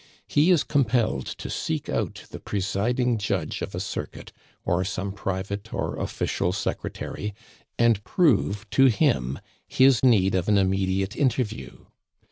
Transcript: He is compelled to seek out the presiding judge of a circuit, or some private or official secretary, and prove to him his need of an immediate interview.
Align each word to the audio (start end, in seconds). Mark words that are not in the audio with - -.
He 0.27 0.49
is 0.49 0.63
compelled 0.63 1.27
to 1.27 1.47
seek 1.47 1.87
out 1.87 2.23
the 2.31 2.39
presiding 2.39 3.19
judge 3.19 3.61
of 3.61 3.75
a 3.75 3.79
circuit, 3.79 4.31
or 4.65 4.83
some 4.83 5.11
private 5.11 5.71
or 5.75 5.95
official 5.97 6.51
secretary, 6.53 7.35
and 7.77 8.03
prove 8.03 8.67
to 8.71 8.85
him 8.85 9.37
his 9.67 10.03
need 10.03 10.33
of 10.33 10.47
an 10.47 10.57
immediate 10.57 11.15
interview. 11.15 11.85